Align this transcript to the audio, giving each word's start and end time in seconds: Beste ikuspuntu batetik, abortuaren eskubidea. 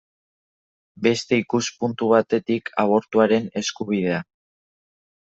Beste 1.07 1.37
ikuspuntu 1.41 2.07
batetik, 2.13 2.71
abortuaren 2.85 3.45
eskubidea. 3.61 4.23